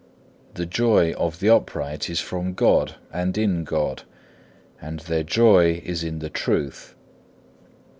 [0.55, 4.01] The joy of the upright is from God and in God,
[4.81, 6.95] and their joy is in the truth.